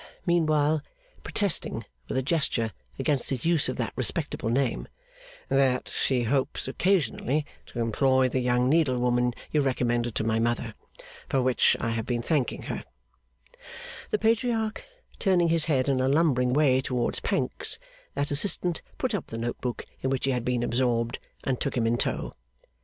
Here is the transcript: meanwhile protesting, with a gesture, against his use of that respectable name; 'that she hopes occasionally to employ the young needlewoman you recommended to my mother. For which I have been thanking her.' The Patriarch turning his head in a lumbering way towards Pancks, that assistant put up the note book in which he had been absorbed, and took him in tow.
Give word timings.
meanwhile 0.25 0.81
protesting, 1.23 1.85
with 2.07 2.17
a 2.17 2.23
gesture, 2.23 2.71
against 2.97 3.29
his 3.29 3.45
use 3.45 3.69
of 3.69 3.77
that 3.77 3.93
respectable 3.95 4.49
name; 4.49 4.87
'that 5.47 5.87
she 5.89 6.23
hopes 6.23 6.67
occasionally 6.67 7.45
to 7.67 7.79
employ 7.79 8.27
the 8.27 8.39
young 8.39 8.67
needlewoman 8.67 9.31
you 9.51 9.61
recommended 9.61 10.15
to 10.15 10.23
my 10.23 10.39
mother. 10.39 10.73
For 11.29 11.39
which 11.43 11.77
I 11.79 11.91
have 11.91 12.07
been 12.07 12.23
thanking 12.23 12.63
her.' 12.63 12.83
The 14.09 14.17
Patriarch 14.17 14.83
turning 15.19 15.49
his 15.49 15.65
head 15.65 15.87
in 15.87 15.99
a 15.99 16.07
lumbering 16.07 16.51
way 16.51 16.81
towards 16.81 17.19
Pancks, 17.19 17.77
that 18.15 18.31
assistant 18.31 18.81
put 18.97 19.13
up 19.13 19.27
the 19.27 19.37
note 19.37 19.61
book 19.61 19.85
in 20.01 20.09
which 20.09 20.25
he 20.25 20.31
had 20.31 20.43
been 20.43 20.63
absorbed, 20.63 21.19
and 21.43 21.59
took 21.59 21.77
him 21.77 21.85
in 21.85 21.97
tow. 21.99 22.33